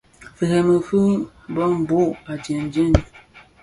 Firemi, 0.35 0.75
bëbhog 1.53 2.11
a 2.31 2.33
jinjin. 2.43 2.93